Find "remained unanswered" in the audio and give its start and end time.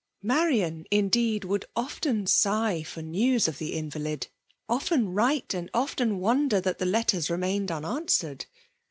7.29-8.47